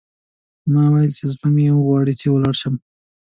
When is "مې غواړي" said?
1.55-2.13